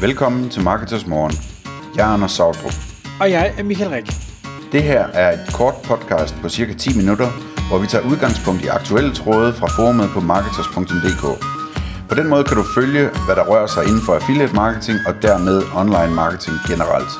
Velkommen 0.00 0.50
til 0.50 0.62
Marketers 0.62 1.06
Morgen. 1.06 1.32
Jeg 1.96 2.08
er 2.08 2.12
Anders 2.14 2.32
Sautrup. 2.32 2.76
Og 3.20 3.30
jeg 3.30 3.54
er 3.58 3.62
Michael 3.62 3.90
Rik. 3.90 4.06
Det 4.72 4.82
her 4.82 5.02
er 5.22 5.32
et 5.32 5.44
kort 5.54 5.74
podcast 5.84 6.34
på 6.42 6.48
cirka 6.48 6.72
10 6.72 6.96
minutter, 6.96 7.28
hvor 7.68 7.78
vi 7.78 7.86
tager 7.86 8.04
udgangspunkt 8.10 8.64
i 8.64 8.68
aktuelle 8.78 9.12
tråde 9.14 9.52
fra 9.52 9.66
forumet 9.76 10.08
på 10.14 10.20
marketers.dk. 10.20 11.24
På 12.08 12.14
den 12.14 12.26
måde 12.28 12.44
kan 12.44 12.56
du 12.56 12.64
følge, 12.78 13.02
hvad 13.26 13.36
der 13.38 13.44
rører 13.50 13.66
sig 13.66 13.82
inden 13.88 14.02
for 14.06 14.12
affiliate 14.14 14.54
marketing 14.54 14.98
og 15.08 15.14
dermed 15.22 15.56
online 15.82 16.14
marketing 16.22 16.56
generelt. 16.70 17.12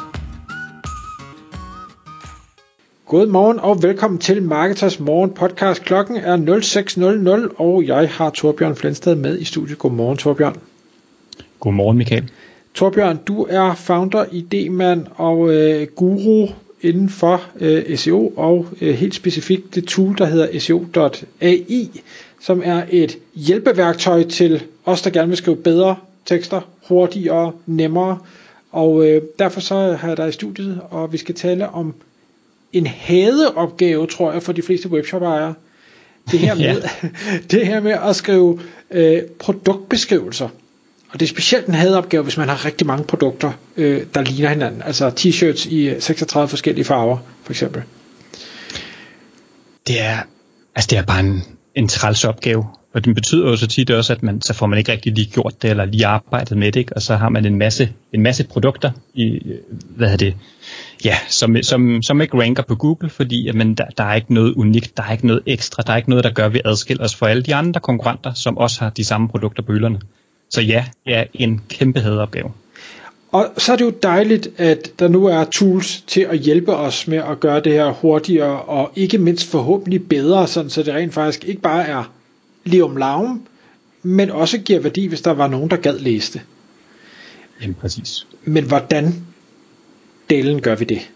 God 3.06 3.26
morgen 3.26 3.58
og 3.58 3.82
velkommen 3.82 4.18
til 4.18 4.42
Marketers 4.42 5.00
Morgen 5.00 5.30
podcast. 5.30 5.82
Klokken 5.84 6.16
er 6.16 6.36
06.00, 6.36 7.60
og 7.64 7.86
jeg 7.86 8.10
har 8.10 8.30
Torbjørn 8.30 8.76
Flensted 8.76 9.14
med 9.14 9.38
i 9.38 9.44
studiet. 9.44 9.78
Godmorgen, 9.78 10.18
Torbjørn. 10.18 10.56
Godmorgen, 11.60 11.98
Michael. 11.98 12.30
Torbjørn, 12.78 13.16
du 13.26 13.46
er 13.50 13.74
founder, 13.74 14.24
idemand 14.32 15.06
og 15.14 15.54
øh, 15.54 15.86
guru 15.86 16.48
inden 16.80 17.08
for 17.08 17.42
øh, 17.60 17.98
SEO, 17.98 18.32
og 18.36 18.66
øh, 18.80 18.94
helt 18.94 19.14
specifikt 19.14 19.74
det 19.74 19.84
tool, 19.84 20.18
der 20.18 20.26
hedder 20.26 20.58
SEO.ai, 20.58 22.02
som 22.40 22.62
er 22.64 22.82
et 22.90 23.18
hjælpeværktøj 23.34 24.22
til 24.24 24.62
os, 24.84 25.02
der 25.02 25.10
gerne 25.10 25.28
vil 25.28 25.36
skrive 25.36 25.56
bedre 25.56 25.96
tekster, 26.26 26.60
hurtigere, 26.88 27.52
nemmere. 27.66 28.18
Og 28.72 29.08
øh, 29.08 29.22
derfor 29.38 29.60
så 29.60 29.74
har 29.92 30.08
jeg 30.08 30.16
dig 30.16 30.28
i 30.28 30.32
studiet, 30.32 30.80
og 30.90 31.12
vi 31.12 31.18
skal 31.18 31.34
tale 31.34 31.68
om 31.68 31.94
en 32.72 32.86
hadeopgave, 32.86 34.06
tror 34.06 34.32
jeg, 34.32 34.42
for 34.42 34.52
de 34.52 34.62
fleste 34.62 34.88
webshop-ejere. 34.88 35.54
Det 36.30 36.38
her 36.38 36.54
med, 36.64 36.64
ja. 36.64 37.08
det 37.50 37.66
her 37.66 37.80
med 37.80 37.96
at 38.04 38.16
skrive 38.16 38.60
øh, 38.90 39.22
produktbeskrivelser. 39.38 40.48
Og 41.10 41.20
det 41.20 41.26
er 41.26 41.30
specielt 41.30 41.66
en 41.66 41.74
hadopgave, 41.74 42.22
hvis 42.22 42.36
man 42.36 42.48
har 42.48 42.64
rigtig 42.64 42.86
mange 42.86 43.04
produkter, 43.04 43.52
øh, 43.76 44.02
der 44.14 44.22
ligner 44.22 44.48
hinanden. 44.48 44.82
Altså 44.82 45.08
t-shirts 45.08 45.68
i 45.68 45.88
øh, 45.88 46.00
36 46.00 46.48
forskellige 46.48 46.84
farver, 46.84 47.18
for 47.42 47.52
eksempel. 47.52 47.82
Det 49.86 50.00
er, 50.00 50.16
altså 50.74 50.88
det 50.90 50.98
er 50.98 51.02
bare 51.02 51.20
en, 51.20 51.42
en 51.74 51.88
træls 51.88 52.24
opgave. 52.24 52.64
Og 52.94 53.04
det 53.04 53.14
betyder 53.14 53.48
jo 53.50 53.56
så 53.56 53.66
tit 53.66 53.90
også, 53.90 54.12
at 54.12 54.22
man, 54.22 54.40
så 54.40 54.54
får 54.54 54.66
man 54.66 54.78
ikke 54.78 54.92
rigtig 54.92 55.12
lige 55.12 55.30
gjort 55.30 55.62
det, 55.62 55.70
eller 55.70 55.84
lige 55.84 56.06
arbejdet 56.06 56.58
med 56.58 56.72
det, 56.72 56.80
ikke? 56.80 56.96
og 56.96 57.02
så 57.02 57.16
har 57.16 57.28
man 57.28 57.44
en 57.44 57.58
masse, 57.58 57.92
en 58.12 58.22
masse 58.22 58.44
produkter, 58.44 58.90
i, 59.14 59.24
øh, 59.24 59.58
hvad 59.96 60.12
er 60.12 60.16
det, 60.16 60.34
ja, 61.04 61.16
som, 61.28 61.56
som, 61.62 62.02
som 62.02 62.20
ikke 62.20 62.40
ranker 62.40 62.62
på 62.62 62.74
Google, 62.74 63.10
fordi 63.10 63.42
jamen, 63.42 63.74
der, 63.74 63.84
der 63.98 64.04
er 64.04 64.14
ikke 64.14 64.34
noget 64.34 64.54
unikt, 64.54 64.96
der 64.96 65.02
er 65.02 65.12
ikke 65.12 65.26
noget 65.26 65.42
ekstra, 65.46 65.82
der 65.86 65.92
er 65.92 65.96
ikke 65.96 66.10
noget, 66.10 66.24
der 66.24 66.30
gør, 66.30 66.46
at 66.46 66.52
vi 66.52 66.60
adskiller 66.64 67.04
os 67.04 67.14
fra 67.14 67.28
alle 67.28 67.42
de 67.42 67.54
andre 67.54 67.80
konkurrenter, 67.80 68.34
som 68.34 68.58
også 68.58 68.80
har 68.80 68.90
de 68.90 69.04
samme 69.04 69.28
produkter 69.28 69.62
på 69.62 69.72
hylderne. 69.72 70.00
Så 70.50 70.60
ja, 70.60 70.84
det 71.06 71.14
er 71.16 71.24
en 71.34 71.60
kæmpe 71.68 72.00
hadeopgave. 72.00 72.52
Og 73.32 73.50
så 73.58 73.72
er 73.72 73.76
det 73.76 73.84
jo 73.84 73.92
dejligt, 74.02 74.48
at 74.56 74.92
der 74.98 75.08
nu 75.08 75.26
er 75.26 75.44
tools 75.44 76.00
til 76.06 76.20
at 76.20 76.38
hjælpe 76.38 76.76
os 76.76 77.08
med 77.08 77.18
at 77.18 77.40
gøre 77.40 77.60
det 77.60 77.72
her 77.72 77.92
hurtigere, 77.92 78.62
og 78.62 78.92
ikke 78.96 79.18
mindst 79.18 79.50
forhåbentlig 79.50 80.08
bedre, 80.08 80.46
sådan 80.46 80.70
så 80.70 80.82
det 80.82 80.94
rent 80.94 81.14
faktisk 81.14 81.44
ikke 81.44 81.60
bare 81.60 81.86
er 81.86 82.12
lige 82.64 82.84
om 82.84 82.96
laven, 82.96 83.46
men 84.02 84.30
også 84.30 84.58
giver 84.58 84.80
værdi, 84.80 85.06
hvis 85.06 85.20
der 85.20 85.30
var 85.30 85.48
nogen, 85.48 85.70
der 85.70 85.76
gad 85.76 85.98
læse 85.98 86.32
det. 86.32 86.40
Jamen 87.62 87.74
præcis. 87.74 88.26
Men 88.44 88.64
hvordan 88.64 89.14
delen 90.30 90.60
gør 90.60 90.74
vi 90.74 90.84
det? 90.84 91.10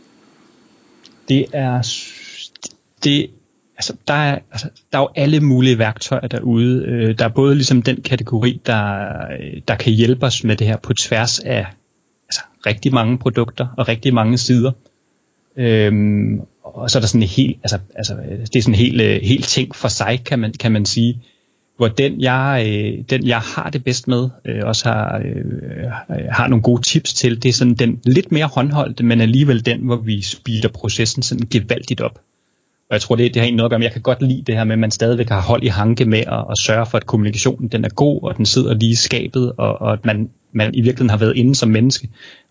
Det 1.29 1.47
er, 1.53 1.83
det, 3.05 3.31
altså, 3.83 3.97
der, 4.09 4.15
er, 4.15 4.39
altså, 4.51 4.69
der 4.93 4.99
er 4.99 5.03
jo 5.03 5.09
alle 5.17 5.41
mulige 5.41 5.79
værktøjer 5.79 6.27
derude. 6.27 6.85
Øh, 6.87 7.19
der 7.19 7.25
er 7.25 7.29
både 7.29 7.55
ligesom 7.55 7.83
den 7.83 8.03
kategori, 8.03 8.61
der, 8.67 9.09
øh, 9.41 9.61
der 9.69 9.75
kan 9.75 9.93
hjælpe 9.93 10.27
os 10.27 10.45
med 10.45 10.57
det 10.57 10.67
her 10.67 10.77
på 10.77 10.95
tværs 10.95 11.39
af 11.39 11.67
altså, 12.29 12.41
rigtig 12.67 12.95
mange 12.95 13.19
produkter 13.19 13.67
og 13.77 13.89
rigtig 13.89 14.15
mange 14.15 14.39
sider. 14.39 14.73
Øhm, 15.57 16.41
og 16.65 16.91
så 16.91 16.99
er 16.99 17.01
der 17.01 17.07
sådan 17.07 17.23
en 17.23 17.29
helt, 17.29 17.59
altså, 17.63 17.79
altså 17.95 18.17
det 18.53 18.57
er 18.57 18.63
sådan 18.63 18.75
en 18.75 18.79
helt, 18.79 19.01
øh, 19.01 19.21
helt 19.23 19.45
ting 19.45 19.75
for 19.75 19.89
sig, 19.89 20.21
kan 20.25 20.39
man, 20.39 20.53
kan 20.53 20.73
man 20.73 20.87
sige. 20.87 21.23
Hvor 21.77 21.89
den 21.89 22.21
jeg, 22.21 22.65
øh, 22.67 23.05
den 23.11 23.27
jeg 23.27 23.39
har 23.39 23.71
det 23.71 23.85
bedst 23.85 24.09
med, 24.09 24.29
øh, 24.45 24.61
også 24.65 24.89
har, 24.89 25.23
øh, 25.25 25.91
har 26.31 26.48
nogle 26.48 26.63
gode 26.63 26.83
tips 26.83 27.15
til, 27.15 27.42
det 27.42 27.48
er 27.48 27.53
sådan 27.53 27.75
den 27.75 28.01
lidt 28.05 28.33
mere 28.33 28.47
håndholdte, 28.47 29.05
men 29.05 29.21
alligevel 29.21 29.67
den, 29.67 29.81
hvor 29.81 29.97
vi 29.97 30.23
speeder 30.23 30.69
processen 30.69 31.23
sådan 31.23 31.47
gevaldigt 31.51 32.01
op. 32.01 32.21
Og 32.92 32.95
jeg 32.95 33.01
tror, 33.01 33.17
det, 33.17 33.35
det 33.35 33.41
har 33.41 33.45
egentlig 33.45 33.57
noget 33.57 33.67
at 33.67 33.70
gøre 33.70 33.79
med, 33.79 33.86
jeg 33.86 33.92
kan 33.92 34.03
godt 34.03 34.23
lide 34.23 34.42
det 34.47 34.57
her 34.57 34.64
med, 34.64 34.73
at 34.73 34.79
man 34.79 34.91
stadigvæk 34.91 35.29
har 35.29 35.41
hold 35.41 35.63
i 35.63 35.67
hanke 35.67 36.05
med 36.05 36.19
at, 36.19 36.45
at 36.51 36.58
sørge 36.58 36.86
for, 36.86 36.98
at 36.98 37.07
kommunikationen 37.07 37.69
den 37.69 37.85
er 37.85 37.89
god, 37.89 38.23
og 38.23 38.36
den 38.36 38.47
sidder 38.47 38.75
lige 38.75 38.91
i 38.91 38.95
skabet, 38.95 39.53
og, 39.57 39.80
og 39.80 39.92
at 39.92 40.05
man, 40.05 40.30
man 40.53 40.75
i 40.75 40.80
virkeligheden 40.80 41.11
har 41.11 41.17
været 41.17 41.36
inde 41.36 41.55
som 41.55 41.69
menneske, 41.69 42.08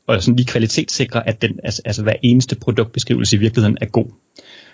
og 0.07 0.24
sådan 0.24 0.35
lige 0.35 0.47
kvalitetssikre, 0.47 1.28
at 1.28 1.41
den, 1.41 1.59
altså, 1.63 1.81
altså 1.85 2.03
hver 2.03 2.13
eneste 2.24 2.56
produktbeskrivelse 2.56 3.35
i 3.35 3.40
virkeligheden 3.40 3.78
er 3.81 3.85
god. 3.85 4.06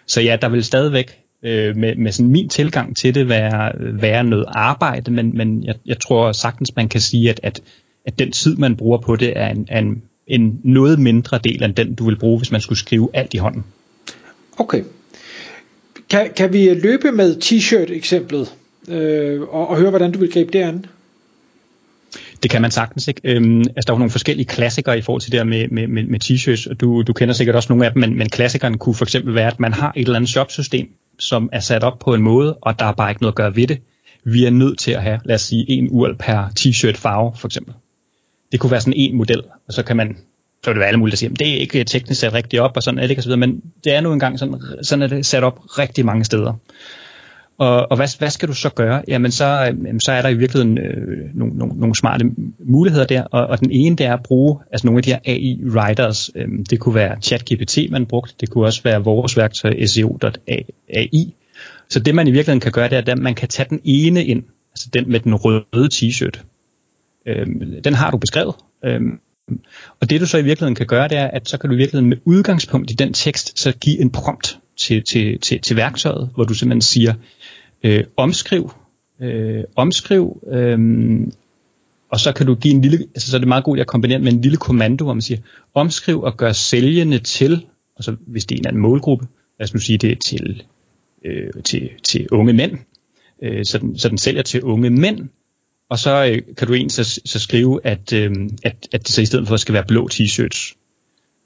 Så 0.06 0.22
ja, 0.22 0.38
der 0.42 0.50
vil 0.50 0.64
stadigvæk 0.64 1.20
øh, 1.44 1.76
med, 1.76 1.96
med 1.96 2.12
sådan 2.12 2.32
min 2.32 2.50
tilgang 2.50 2.98
til 2.98 3.16
det 3.16 3.30
være, 3.30 3.72
være 4.02 4.24
noget 4.24 4.46
arbejde, 4.48 5.12
men, 5.12 5.38
men 5.38 5.64
jeg, 5.64 5.76
jeg 5.86 6.00
tror 6.00 6.32
sagtens, 6.32 6.76
man 6.76 6.90
kan 6.90 7.02
sige, 7.02 7.30
at, 7.30 7.40
at, 7.44 7.62
at 8.06 8.20
den 8.20 8.32
tid, 8.32 8.56
man 8.56 8.76
bruger 8.76 8.98
på 8.98 9.16
det, 9.16 9.34
er 9.36 9.48
en, 9.48 9.68
en, 9.72 10.02
en 10.28 10.60
noget 10.64 11.00
mindre 11.00 11.40
del 11.44 11.64
end 11.64 11.76
den, 11.76 11.96
du 11.96 12.06
vil 12.06 12.20
bruge, 12.20 12.38
hvis 12.38 12.52
man 12.52 12.62
skulle 12.62 12.80
skrive 12.80 13.10
alt 13.14 13.34
i 13.34 13.38
hånden. 13.38 13.64
Okay, 14.60 14.84
kan, 16.10 16.32
kan 16.36 16.54
vi 16.54 16.74
løbe 16.74 17.12
med 17.12 17.36
t-shirt 17.44 17.92
eksemplet 17.92 18.54
øh, 18.88 19.42
og, 19.42 19.70
og 19.70 19.78
høre, 19.78 19.90
hvordan 19.90 20.12
du 20.12 20.20
vil 20.20 20.32
gribe 20.32 20.52
det 20.52 20.60
an? 20.60 20.86
Det 22.44 22.52
kan 22.52 22.62
man 22.62 22.72
sagtens 22.72 23.08
ikke. 23.08 23.22
Øhm, 23.24 23.60
altså, 23.60 23.84
der 23.88 23.92
er 23.92 23.96
jo 23.96 24.00
nogle 24.00 24.12
forskellige 24.12 24.46
klassikere 24.46 24.98
i 24.98 25.02
forhold 25.02 25.22
til 25.22 25.32
det 25.32 25.38
der 25.38 25.44
med, 25.44 25.68
med, 25.68 25.88
med, 25.88 26.04
med 26.04 26.20
t-shirts, 26.24 26.70
og 26.70 26.82
du, 26.82 27.02
du 27.02 27.14
kender 27.14 27.34
sikkert 27.34 27.56
også 27.56 27.74
nogle 27.74 27.86
af 27.86 27.92
dem, 27.92 28.00
men, 28.00 28.18
men 28.18 28.30
klassikeren 28.30 28.78
kunne 28.78 28.96
for 28.96 29.06
eksempel 29.06 29.36
være, 29.36 29.48
at 29.48 29.60
man 29.60 29.74
har 29.74 29.94
et 29.96 30.02
eller 30.02 30.16
andet 30.16 30.30
shopsystem, 30.30 30.90
som 31.20 31.50
er 31.52 31.60
sat 31.60 31.84
op 31.84 32.00
på 32.00 32.14
en 32.14 32.22
måde, 32.22 32.54
og 32.54 32.80
der 32.80 32.86
er 32.86 32.92
bare 32.92 33.12
ikke 33.12 33.22
noget 33.22 33.32
at 33.32 33.36
gøre 33.36 33.56
ved 33.56 33.68
det. 33.68 33.80
Vi 34.24 34.46
er 34.46 34.50
nødt 34.50 34.80
til 34.80 34.92
at 34.92 35.02
have, 35.02 35.20
lad 35.26 35.36
os 35.36 35.42
sige, 35.42 35.70
en 35.70 35.88
url 35.92 36.16
per 36.20 36.52
t-shirt 36.60 36.98
farve, 36.98 37.32
for 37.38 37.48
eksempel. 37.48 37.74
Det 38.52 38.60
kunne 38.60 38.72
være 38.72 38.82
sådan 38.82 38.94
en 38.94 39.16
model, 39.16 39.44
og 39.68 39.74
så 39.74 39.84
kan 39.84 39.98
man 39.98 40.18
så 40.64 40.70
vil 40.70 40.76
det 40.76 40.80
være 40.80 40.88
alle 40.88 41.00
mulige, 41.00 41.12
der 41.12 41.18
siger, 41.18 41.34
det 41.34 41.50
er 41.50 41.58
ikke 41.58 41.84
teknisk 41.84 42.20
sat 42.20 42.34
rigtigt 42.34 42.62
op, 42.62 42.72
og 42.76 42.84
sådan 42.84 42.98
er 42.98 43.02
det 43.02 43.10
ikke, 43.10 43.20
og 43.20 43.24
så 43.24 43.30
videre, 43.30 43.40
men 43.40 43.62
det 43.84 43.94
er 43.94 44.02
nu 44.02 44.14
engang 44.14 44.40
sådan, 44.40 44.62
sådan 44.82 45.04
er 45.04 45.08
det 45.08 45.26
sat 45.26 45.44
op 45.44 45.60
rigtig 45.80 46.06
mange 46.06 46.26
steder. 46.26 46.54
Og, 47.58 47.92
og 47.92 47.98
hvad, 47.98 48.18
hvad 48.18 48.30
skal 48.30 48.50
du 48.50 48.54
så 48.54 48.70
gøre? 48.70 49.04
Jamen 49.08 49.32
så, 49.32 49.74
øh, 49.86 50.00
så 50.06 50.12
er 50.12 50.22
der 50.22 50.30
i 50.30 50.34
virkeligheden 50.34 50.78
øh, 50.78 51.36
nogle, 51.36 51.58
nogle, 51.58 51.80
nogle 51.80 51.96
smarte 51.96 52.26
muligheder 52.60 53.06
der, 53.06 53.24
og, 53.24 53.48
og 53.48 53.60
den 53.60 53.72
ene 53.72 53.96
det 53.96 54.06
er 54.06 54.14
at 54.14 54.24
bruge 54.24 54.60
altså 54.72 54.88
nogle 54.88 54.98
af 54.98 55.04
de 55.04 55.12
her 55.12 55.20
AI-writers. 55.26 56.30
Øh, 56.36 56.48
det 56.70 56.80
kunne 56.80 56.96
være 56.96 57.22
ChatGPT, 57.22 57.78
man 57.92 58.06
brugte, 58.06 58.34
det 58.40 58.50
kunne 58.50 58.66
også 58.66 58.84
være 58.84 59.04
vores 59.04 59.38
værktøj 59.38 59.86
SEO.ai. 59.86 61.34
Så 61.90 62.00
det 62.00 62.16
man 62.16 62.28
i 62.28 62.32
virkeligheden 62.32 62.60
kan 62.60 62.72
gøre, 62.72 62.90
det 62.90 63.10
er, 63.10 63.12
at 63.12 63.20
man 63.20 63.36
kan 63.36 63.48
tage 63.48 63.70
den 63.70 63.82
ene 63.84 64.26
ind, 64.26 64.44
altså 64.72 64.90
den 64.94 65.12
med 65.12 65.20
den 65.20 65.36
røde 65.36 65.90
t-shirt. 65.94 66.44
Øh, 67.26 67.48
den 67.84 67.94
har 67.94 68.12
du 68.12 68.18
beskrevet. 68.18 68.56
Øh, 68.86 69.02
og 70.00 70.10
det 70.10 70.22
du 70.22 70.26
så 70.26 70.38
i 70.38 70.44
virkeligheden 70.44 70.76
kan 70.76 70.88
gøre, 70.88 71.08
det 71.08 71.18
er, 71.18 71.28
at 71.28 71.50
så 71.50 71.58
kan 71.58 71.70
du 71.70 71.76
i 71.76 71.78
virkeligheden 71.78 72.10
med 72.10 72.18
udgangspunkt 72.26 72.92
i 72.92 72.94
den 72.94 73.14
tekst, 73.14 73.60
så 73.60 73.72
give 73.72 74.02
en 74.02 74.10
prompt 74.10 74.60
til, 74.78 75.04
til, 75.04 75.40
til, 75.40 75.62
til 75.62 75.76
værktøjet, 75.76 76.30
hvor 76.36 76.44
du 76.44 76.54
simpelthen 76.54 76.82
siger, 76.82 77.14
øh, 77.84 78.04
omskriv, 78.18 78.72
øh, 79.22 79.64
omskriv, 79.76 80.44
øh, 80.52 80.80
og 82.10 82.20
så 82.20 82.32
kan 82.32 82.46
du 82.46 82.56
give 82.56 82.74
en 82.74 82.82
lille, 82.82 82.98
altså 83.16 83.30
så 83.30 83.38
er 83.38 83.40
det 83.40 83.48
meget 83.48 83.64
godt 83.64 83.80
at 83.80 83.88
kombinere 83.88 84.20
med 84.20 84.34
en 84.34 84.42
lille 84.42 84.58
kommando, 84.58 85.04
hvor 85.04 85.14
man 85.14 85.22
siger, 85.22 85.40
omskriv 85.74 86.22
og 86.22 86.38
gør 86.38 86.52
sælgende 86.52 87.20
til, 87.20 87.66
og 87.96 88.04
så 88.04 88.16
hvis 88.28 88.46
det 88.46 88.56
er 88.56 88.60
en 88.60 88.68
anden 88.68 88.82
målgruppe, 88.82 89.28
lad 89.60 89.64
os 89.64 89.74
nu 89.74 89.80
sige 89.80 89.98
det 89.98 90.22
til, 90.22 90.64
øh, 91.26 91.50
til, 91.64 91.90
til 92.04 92.28
unge 92.32 92.54
mænd, 92.54 92.78
øh, 93.44 93.66
så, 93.66 93.78
den, 93.78 93.98
så 93.98 94.10
den 94.10 94.18
sælger 94.18 94.42
til 94.42 94.64
unge 94.64 94.90
mænd, 94.90 95.30
og 95.90 96.00
så 96.00 96.26
øh, 96.26 96.56
kan 96.58 96.68
du 96.68 96.74
egentlig 96.74 96.92
så, 96.92 97.22
så 97.26 97.40
skrive, 97.40 97.80
at, 97.84 98.14
øh, 98.14 98.32
at, 98.64 98.88
at 98.92 99.02
det 99.02 99.10
så 99.10 99.22
i 99.22 99.26
stedet 99.26 99.48
for 99.48 99.58
skal 99.58 99.74
være 99.74 99.86
blå 99.88 100.10
t-shirts. 100.14 100.74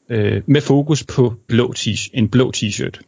Øh, 0.09 0.41
med 0.45 0.61
fokus 0.61 1.03
på 1.03 1.33
blå 1.47 1.73
t- 1.77 2.09
en 2.13 2.29
blå 2.29 2.51
t-shirt. 2.57 2.99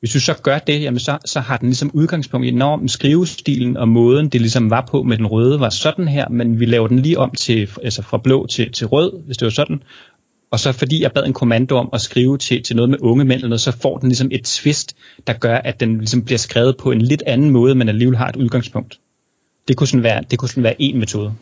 Hvis 0.00 0.12
du 0.12 0.20
så 0.20 0.34
gør 0.42 0.58
det, 0.58 0.82
jamen 0.82 0.98
så, 0.98 1.18
så 1.24 1.40
har 1.40 1.56
den 1.56 1.68
ligesom 1.68 1.90
udgangspunkt 1.94 2.46
i, 2.46 2.50
når 2.50 2.86
skrivestilen 2.86 3.76
og 3.76 3.88
måden, 3.88 4.28
det 4.28 4.40
ligesom 4.40 4.70
var 4.70 4.88
på 4.90 5.02
med 5.02 5.18
den 5.18 5.26
røde, 5.26 5.60
var 5.60 5.68
sådan 5.68 6.08
her, 6.08 6.28
men 6.28 6.60
vi 6.60 6.64
laver 6.64 6.88
den 6.88 6.98
lige 6.98 7.18
om 7.18 7.30
til, 7.30 7.70
altså 7.82 8.02
fra 8.02 8.18
blå 8.18 8.46
til, 8.46 8.72
til 8.72 8.86
rød, 8.86 9.22
hvis 9.26 9.36
det 9.36 9.46
var 9.46 9.50
sådan. 9.50 9.82
Og 10.50 10.60
så 10.60 10.72
fordi 10.72 11.02
jeg 11.02 11.12
bad 11.12 11.24
en 11.26 11.32
kommando 11.32 11.76
om 11.76 11.88
at 11.92 12.00
skrive 12.00 12.38
til, 12.38 12.62
til 12.62 12.76
noget 12.76 12.90
med 12.90 12.98
unge 13.00 13.24
mænd, 13.24 13.38
eller 13.38 13.48
noget, 13.48 13.60
så 13.60 13.72
får 13.72 13.98
den 13.98 14.08
ligesom 14.08 14.28
et 14.32 14.44
twist, 14.44 14.96
der 15.26 15.32
gør, 15.32 15.56
at 15.56 15.80
den 15.80 15.98
ligesom 15.98 16.24
bliver 16.24 16.38
skrevet 16.38 16.76
på 16.76 16.90
en 16.90 17.02
lidt 17.02 17.22
anden 17.26 17.50
måde, 17.50 17.74
men 17.74 17.88
alligevel 17.88 18.16
har 18.16 18.28
et 18.28 18.36
udgangspunkt. 18.36 19.00
Det 19.68 19.76
kunne 19.76 19.86
sådan 19.86 20.02
være, 20.02 20.22
det 20.30 20.38
kunne 20.38 20.48
sådan 20.48 20.62
være 20.62 20.82
en 20.82 20.98
metode. 20.98 21.34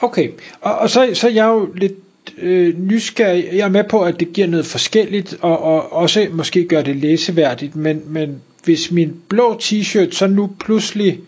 Okay, 0.00 0.30
og, 0.60 0.78
og 0.78 0.90
så, 0.90 1.10
så 1.14 1.28
er 1.28 1.32
jeg 1.32 1.46
jo 1.46 1.72
lidt 1.74 1.94
øh, 2.38 2.78
nysgerrig. 2.78 3.48
Jeg 3.52 3.64
er 3.64 3.68
med 3.68 3.84
på, 3.84 4.02
at 4.02 4.20
det 4.20 4.32
giver 4.32 4.46
noget 4.46 4.66
forskelligt, 4.66 5.36
og, 5.40 5.62
og 5.62 5.92
også 5.92 6.28
måske 6.32 6.64
gør 6.64 6.82
det 6.82 6.96
læseværdigt, 6.96 7.76
men, 7.76 8.02
men 8.06 8.42
hvis 8.64 8.90
min 8.90 9.16
blå 9.28 9.58
t-shirt 9.62 10.10
så 10.10 10.26
nu 10.26 10.50
pludselig 10.60 11.20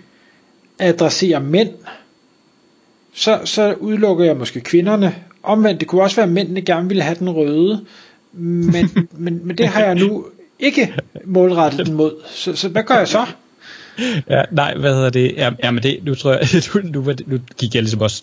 adresserer 0.79 1.39
mænd, 1.41 1.71
så, 3.15 3.41
så 3.45 3.73
udelukker 3.73 4.25
jeg 4.25 4.37
måske 4.37 4.61
kvinderne, 4.61 5.15
omvendt, 5.43 5.81
det 5.81 5.89
kunne 5.89 6.03
også 6.03 6.17
være, 6.17 6.27
at 6.27 6.33
mændene 6.33 6.63
gerne 6.63 6.89
ville 6.89 7.03
have 7.03 7.17
den 7.19 7.31
røde, 7.31 7.85
men, 8.33 8.91
men, 9.25 9.41
men 9.47 9.59
det 9.59 9.69
har 9.69 9.81
jeg 9.85 9.95
nu 9.95 10.27
ikke 10.59 10.95
målrettet 11.25 11.87
den 11.87 11.95
mod. 11.95 12.13
Så, 12.31 12.57
så 12.57 12.69
hvad 12.69 12.83
gør 12.83 12.95
jeg 12.95 13.09
så? 13.09 13.27
Ja, 14.31 14.43
nej, 14.53 14.75
hvad 14.75 14.95
hedder 14.95 15.11
det? 15.11 15.35
Ja, 15.37 15.51
ja 15.63 15.71
men 15.71 15.83
det, 15.83 15.99
nu 16.03 16.15
tror 16.15 16.33
jeg, 16.33 16.41
du, 16.75 16.81
nu, 16.85 17.15
nu 17.27 17.39
gik 17.59 17.75
jeg 17.75 17.83
ligesom 17.83 18.01
også 18.01 18.23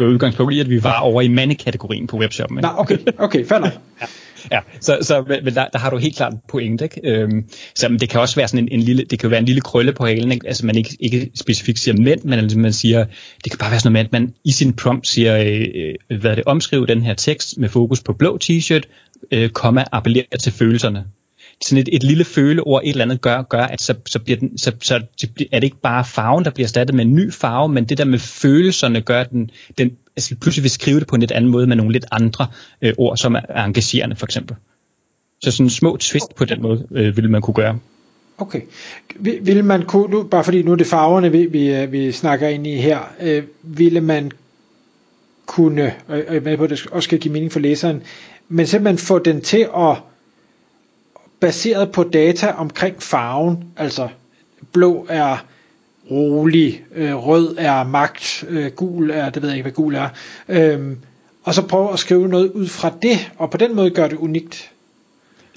øh, 0.00 0.08
udgangspunkt 0.08 0.54
i, 0.54 0.60
at 0.60 0.70
vi 0.70 0.82
var 0.82 1.00
over 1.00 1.22
i 1.22 1.28
mandekategorien 1.28 2.06
på 2.06 2.18
webshoppen. 2.18 2.58
Nej, 2.58 2.72
okay, 2.76 2.98
okay, 3.18 3.46
fair 3.46 3.58
nok. 3.58 3.72
ja, 4.00 4.06
ja, 4.52 4.60
så, 4.80 4.98
så 5.02 5.24
men 5.44 5.54
der, 5.54 5.66
der 5.72 5.78
har 5.78 5.90
du 5.90 5.96
helt 5.96 6.16
klart 6.16 6.32
en 6.32 6.38
point, 6.48 6.80
ikke? 6.82 7.00
Øhm, 7.04 7.44
så 7.74 7.88
men 7.88 8.00
det 8.00 8.08
kan 8.08 8.20
også 8.20 8.36
være 8.36 8.48
sådan 8.48 8.64
en, 8.64 8.72
en 8.72 8.80
lille, 8.80 9.04
det 9.04 9.18
kan 9.18 9.30
være 9.30 9.40
en 9.40 9.46
lille 9.46 9.60
krølle 9.60 9.92
på 9.92 10.06
halen, 10.06 10.32
ikke? 10.32 10.46
altså 10.46 10.66
man 10.66 10.76
ikke, 10.76 10.96
ikke 11.00 11.30
specifikt 11.34 11.78
siger 11.78 11.96
mænd, 11.96 12.24
men 12.24 12.38
altså 12.38 12.58
man 12.58 12.72
siger, 12.72 13.04
det 13.44 13.52
kan 13.52 13.58
bare 13.58 13.70
være 13.70 13.80
sådan 13.80 13.92
noget 13.92 14.10
med, 14.12 14.18
at 14.18 14.22
man 14.22 14.34
i 14.44 14.52
sin 14.52 14.72
prompt 14.72 15.08
siger, 15.08 15.38
øh, 15.38 15.66
øh 16.10 16.20
hvad 16.20 16.30
er 16.30 16.34
det, 16.34 16.44
omskrive 16.44 16.86
den 16.86 17.02
her 17.02 17.14
tekst 17.14 17.58
med 17.58 17.68
fokus 17.68 18.02
på 18.02 18.12
blå 18.12 18.38
t-shirt, 18.44 18.82
øh, 19.32 19.50
komma, 19.50 19.84
appellere 19.92 20.24
til 20.40 20.52
følelserne 20.52 21.04
sådan 21.64 21.82
et, 21.82 21.88
et 21.92 22.02
lille 22.02 22.24
føleord, 22.24 22.82
et 22.84 22.90
eller 22.90 23.04
andet 23.04 23.20
gør, 23.20 23.42
gør 23.42 23.62
at 23.62 23.82
så, 23.82 23.94
så, 24.08 24.18
bliver 24.18 24.38
den, 24.38 24.58
så, 24.58 24.72
så 24.82 24.94
er 25.52 25.60
det 25.60 25.64
ikke 25.64 25.80
bare 25.82 26.04
farven, 26.04 26.44
der 26.44 26.50
bliver 26.50 26.66
erstattet 26.66 26.94
med 26.94 27.04
en 27.04 27.14
ny 27.14 27.32
farve, 27.32 27.68
men 27.68 27.84
det 27.84 27.98
der 27.98 28.04
med 28.04 28.18
følelserne 28.18 29.00
gør, 29.00 29.20
at 29.20 29.30
den, 29.30 29.50
den 29.78 29.90
altså 30.16 30.36
pludselig 30.40 30.62
vil 30.62 30.70
skrive 30.70 31.00
det 31.00 31.06
på 31.06 31.14
en 31.14 31.20
lidt 31.20 31.32
anden 31.32 31.50
måde 31.50 31.66
med 31.66 31.76
nogle 31.76 31.92
lidt 31.92 32.06
andre 32.12 32.46
øh, 32.82 32.92
ord, 32.98 33.16
som 33.16 33.34
er, 33.34 33.40
er 33.48 33.64
engagerende 33.64 34.16
for 34.16 34.26
eksempel. 34.26 34.56
Så 35.40 35.50
sådan 35.50 35.66
en 35.66 35.70
små 35.70 35.96
twist 35.96 36.34
på 36.34 36.44
den 36.44 36.62
måde 36.62 36.86
øh, 36.90 37.16
ville 37.16 37.30
man 37.30 37.42
kunne 37.42 37.54
gøre. 37.54 37.78
Okay. 38.38 38.60
Vil 39.18 39.64
man 39.64 39.82
kunne, 39.82 40.10
nu, 40.10 40.22
bare 40.22 40.44
fordi 40.44 40.62
nu 40.62 40.72
er 40.72 40.76
det 40.76 40.86
farverne, 40.86 41.32
vi, 41.32 41.46
vi, 41.46 41.74
øh, 41.74 41.92
vi 41.92 42.12
snakker 42.12 42.48
ind 42.48 42.66
i 42.66 42.76
her, 42.76 42.98
øh, 43.20 43.42
ville 43.62 44.00
man 44.00 44.32
kunne, 45.46 45.94
og 46.08 46.16
jeg 46.16 46.24
er 46.26 46.40
med 46.40 46.56
på, 46.56 46.64
at 46.64 46.70
det 46.70 46.86
også 46.90 47.06
skal 47.06 47.18
give 47.18 47.32
mening 47.32 47.52
for 47.52 47.60
læseren, 47.60 48.02
men 48.48 48.66
simpelthen 48.66 48.98
få 48.98 49.18
den 49.18 49.40
til 49.40 49.68
at 49.76 49.96
baseret 51.40 51.92
på 51.92 52.02
data 52.02 52.50
omkring 52.50 53.02
farven, 53.02 53.64
altså 53.76 54.08
blå 54.72 55.06
er 55.08 55.46
rolig, 56.10 56.82
øh, 56.94 57.14
rød 57.14 57.56
er 57.58 57.84
magt, 57.84 58.44
øh, 58.48 58.70
gul 58.70 59.10
er, 59.10 59.30
det 59.30 59.42
ved 59.42 59.48
jeg 59.48 59.58
ikke 59.58 59.64
hvad 59.64 59.72
gul 59.72 59.94
er, 59.94 60.08
øh, 60.48 60.96
og 61.42 61.54
så 61.54 61.62
prøve 61.62 61.92
at 61.92 61.98
skrive 61.98 62.28
noget 62.28 62.50
ud 62.50 62.66
fra 62.66 62.94
det, 63.02 63.30
og 63.36 63.50
på 63.50 63.56
den 63.56 63.76
måde 63.76 63.90
gøre 63.90 64.08
det 64.08 64.16
unikt. 64.16 64.70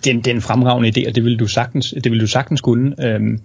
Det 0.04 0.10
er 0.10 0.13
en, 0.13 0.22
det 0.22 0.28
er 0.28 0.36
en 0.36 0.42
fremragende 0.42 0.89
idé, 0.89 1.07
og 1.07 1.16
det 1.16 1.24
vil 1.24 1.39
du 1.39 1.48
sagtens, 1.48 1.94
det 2.04 2.12
vil 2.12 2.22
du 2.22 2.27
sagtens 2.27 2.62
kunne. 2.62 3.06
Øhm, 3.06 3.39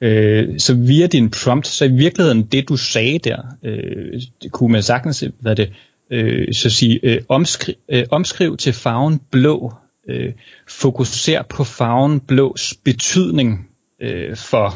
øh, 0.00 0.58
så 0.58 0.74
via 0.74 1.06
din 1.06 1.30
prompt, 1.30 1.66
så 1.66 1.84
i 1.84 1.92
virkeligheden 1.92 2.42
det 2.42 2.68
du 2.68 2.76
sagde 2.76 3.18
der, 3.18 3.36
øh, 3.62 4.22
kunne 4.50 4.72
man 4.72 4.82
sagtens, 4.82 5.24
hvad 5.40 5.56
det, 5.56 5.72
øh, 6.10 6.54
så 6.54 6.70
sige, 6.70 7.00
øh, 7.02 7.22
omskri, 7.28 7.74
øh, 7.88 8.04
omskriv 8.10 8.56
til 8.56 8.72
farven 8.72 9.20
blå 9.30 9.72
øh, 10.08 10.32
fokusere 10.68 11.44
på 11.48 11.64
farven 11.64 12.20
blås 12.20 12.74
betydning 12.84 13.68
øh, 14.00 14.36
for, 14.36 14.74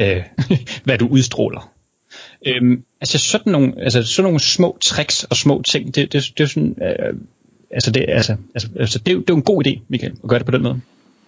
øh, 0.00 0.22
hvad 0.84 0.98
du 0.98 1.08
udstråler. 1.08 1.72
Øhm, 2.46 2.84
altså, 3.00 3.18
sådan 3.18 3.52
nogle, 3.52 3.74
altså 3.78 4.02
sådan 4.02 4.24
nogle 4.24 4.40
små 4.40 4.78
tricks 4.80 5.24
og 5.24 5.36
små 5.36 5.62
ting, 5.62 5.94
det, 5.94 6.12
det, 6.12 6.32
det 6.38 6.44
er 6.44 6.48
sådan, 6.48 6.76
øh, 6.82 7.14
altså 7.70 7.90
det, 7.90 8.04
altså, 8.08 8.36
altså, 8.54 8.68
altså 8.76 8.98
det, 8.98 9.06
det 9.06 9.30
er 9.30 9.34
jo 9.34 9.36
en 9.36 9.42
god 9.42 9.66
idé, 9.66 9.80
Michael, 9.88 10.12
at 10.22 10.28
gøre 10.28 10.38
det 10.38 10.46
på 10.46 10.52
den 10.52 10.62
måde. 10.62 10.80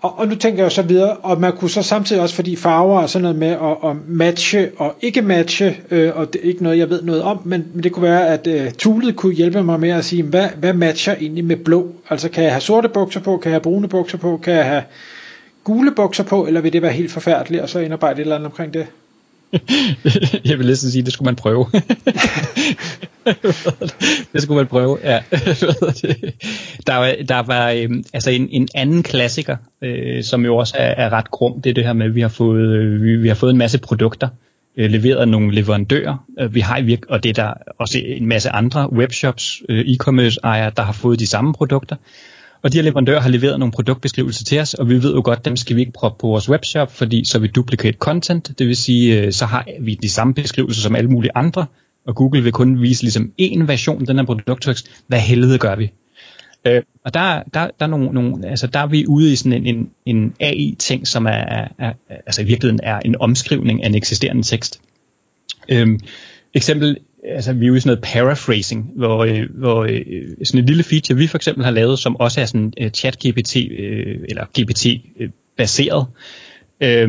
Og, 0.03 0.19
og 0.19 0.29
nu 0.29 0.35
tænker 0.35 0.63
jeg 0.63 0.73
så 0.73 0.83
videre, 0.83 1.17
og 1.17 1.41
man 1.41 1.53
kunne 1.57 1.71
så 1.71 1.83
samtidig 1.83 2.23
også, 2.23 2.35
fordi 2.35 2.57
farver 2.57 3.03
er 3.03 3.07
sådan 3.07 3.23
noget 3.23 3.39
med 3.39 3.49
at, 3.49 3.91
at 3.91 3.97
matche 4.09 4.71
og 4.77 4.95
ikke 5.01 5.23
matche, 5.23 5.77
øh, 5.91 6.17
og 6.17 6.33
det 6.33 6.41
er 6.45 6.49
ikke 6.49 6.63
noget, 6.63 6.79
jeg 6.79 6.91
ved 6.91 7.03
noget 7.03 7.23
om, 7.23 7.41
men, 7.45 7.65
men 7.75 7.83
det 7.83 7.93
kunne 7.93 8.03
være, 8.03 8.29
at 8.29 8.47
øh, 8.47 8.71
toolet 8.71 9.17
kunne 9.17 9.35
hjælpe 9.35 9.63
mig 9.63 9.81
med 9.81 9.91
at 9.91 10.05
sige, 10.05 10.23
hvad, 10.23 10.49
hvad 10.57 10.73
matcher 10.73 11.15
egentlig 11.15 11.45
med 11.45 11.57
blå? 11.57 11.93
Altså 12.11 12.29
kan 12.29 12.45
jeg 12.45 12.53
have 12.53 12.61
sorte 12.61 12.89
bukser 12.89 13.21
på, 13.21 13.37
kan 13.37 13.51
jeg 13.51 13.55
have 13.55 13.63
brune 13.63 13.89
bukser 13.89 14.19
på, 14.19 14.41
kan 14.43 14.55
jeg 14.55 14.65
have 14.65 14.83
gule 15.65 15.95
bukser 15.95 16.25
på, 16.25 16.47
eller 16.47 16.61
vil 16.61 16.73
det 16.73 16.83
være 16.83 16.93
helt 16.93 17.13
forfærdeligt, 17.13 17.63
og 17.63 17.69
så 17.69 17.79
indarbejde 17.79 18.15
et 18.15 18.21
eller 18.21 18.35
andet 18.35 18.47
omkring 18.47 18.75
det? 18.75 18.87
jeg 20.51 20.59
vil 20.59 20.67
næsten 20.67 20.91
sige, 20.91 21.03
det 21.03 21.13
skulle 21.13 21.27
man 21.27 21.37
prøve. 21.37 21.67
det 24.33 24.43
skulle 24.43 24.57
man 24.57 24.67
prøve, 24.67 24.99
ja. 25.05 25.23
der, 26.87 26.97
var, 26.97 27.15
der 27.29 27.43
var 27.47 27.71
øhm, 27.71 28.05
altså 28.13 28.31
en, 28.31 28.49
en 28.51 28.69
anden 28.75 29.03
klassiker, 29.03 29.57
øh, 29.83 30.23
som 30.25 30.45
jo 30.45 30.57
også 30.57 30.75
er, 30.79 31.05
er 31.05 31.11
ret 31.11 31.31
grum, 31.31 31.61
det 31.63 31.71
er 31.71 31.75
det 31.75 31.85
her 31.85 31.93
med, 31.93 32.07
at 32.07 32.15
vi 32.15 32.21
har 32.21 32.29
fået, 32.29 32.69
øh, 32.69 33.03
vi, 33.03 33.17
vi 33.17 33.29
har 33.29 33.35
fået 33.35 33.51
en 33.51 33.59
masse 33.59 33.79
produkter, 33.79 34.29
øh, 34.77 34.91
leveret 34.91 35.17
af 35.17 35.29
nogle 35.29 35.55
leverandører. 35.55 36.27
Øh, 36.41 36.55
vi 36.55 36.61
har 36.61 36.79
i 36.79 36.83
virk, 36.83 37.07
og 37.09 37.23
det 37.23 37.39
er 37.39 37.45
der 37.45 37.53
også 37.79 37.99
en 38.05 38.27
masse 38.27 38.51
andre 38.51 38.93
webshops, 38.93 39.63
øh, 39.69 39.85
e-commerce 39.87 40.37
ejere, 40.45 40.73
der 40.77 40.83
har 40.83 40.93
fået 40.93 41.21
de 41.21 41.27
samme 41.27 41.53
produkter. 41.53 41.97
Og 42.63 42.73
de 42.73 42.79
her 42.79 42.83
leverandører 42.83 43.21
har 43.21 43.29
leveret 43.29 43.59
nogle 43.59 43.73
produktbeskrivelser 43.73 44.45
til 44.45 44.61
os, 44.61 44.75
og 44.75 44.89
vi 44.89 45.03
ved 45.03 45.15
jo 45.15 45.23
godt, 45.25 45.45
dem 45.45 45.57
skal 45.57 45.77
vi 45.77 45.81
ikke 45.81 45.93
proppe 45.93 46.21
på 46.21 46.27
vores 46.27 46.49
webshop, 46.49 46.93
fordi 46.93 47.25
så 47.25 47.39
vi 47.39 47.47
duplicate 47.47 47.99
content, 47.99 48.59
det 48.59 48.67
vil 48.67 48.77
sige, 48.77 49.21
øh, 49.21 49.33
så 49.33 49.47
har 49.47 49.67
vi 49.81 49.95
de 49.95 50.09
samme 50.09 50.35
beskrivelser 50.35 50.83
som 50.83 50.97
alle 50.97 51.11
mulige 51.11 51.31
andre, 51.35 51.67
og 52.07 52.17
Google 52.17 52.43
vil 52.43 52.53
kun 52.53 52.83
vise 52.83 53.03
ligesom 53.03 53.33
en 53.39 53.69
version 53.69 54.01
af 54.01 54.07
den 54.07 54.19
her 54.19 54.25
produkttekst. 54.25 55.03
Hvad 55.07 55.19
helvede 55.19 55.59
gør 55.59 55.77
vi? 55.77 55.93
Øh, 56.67 56.83
og 57.05 57.15
der, 57.15 57.43
der, 57.55 57.71
der, 57.79 57.87
er 57.87 57.87
nogle, 57.87 58.13
nogle, 58.13 58.49
altså 58.49 58.67
der 58.67 58.81
er 58.81 58.87
vi 58.87 59.07
ude 59.07 59.33
i 59.33 59.37
sådan 59.37 59.53
en, 59.53 59.67
en, 59.67 59.91
en 60.07 60.35
AI-ting, 60.41 61.07
som 61.07 61.27
er, 61.27 61.31
er, 61.31 61.69
er, 61.79 61.93
altså 62.09 62.43
i 62.43 62.45
virkeligheden 62.45 62.81
er 62.83 62.99
en 62.99 63.17
omskrivning 63.21 63.85
af 63.85 63.89
en 63.89 63.95
eksisterende 63.95 64.43
tekst. 64.43 64.81
Øh, 65.69 65.99
eksempel 66.55 66.99
altså 67.25 67.53
vi 67.53 67.65
er 67.65 67.69
jo 67.69 67.75
i 67.75 67.81
sådan 67.81 67.89
noget 67.89 68.03
paraphrasing, 68.03 68.91
hvor, 68.97 69.25
øh, 69.25 69.49
hvor 69.55 69.83
øh, 69.83 70.27
sådan 70.45 70.61
et 70.61 70.67
lille 70.67 70.83
feature, 70.83 71.19
vi 71.19 71.27
for 71.27 71.39
eksempel 71.39 71.65
har 71.65 71.71
lavet, 71.71 71.99
som 71.99 72.17
også 72.17 72.41
er 72.41 72.45
sådan 72.45 72.73
uh, 72.81 72.87
chat-GPT, 72.87 73.73
øh, 73.81 74.19
eller 74.29 74.45
GPT-baseret, 74.59 76.07
øh, 76.81 77.09